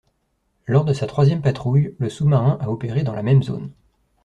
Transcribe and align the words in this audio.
Lors 0.65 0.83
de 0.83 0.93
sa 0.93 1.05
troisième 1.05 1.43
patrouille, 1.43 1.93
le 1.99 2.09
sous-marin 2.09 2.57
a 2.59 2.71
opéré 2.71 3.03
dans 3.03 3.13
la 3.13 3.21
même 3.21 3.43
zone. 3.43 3.69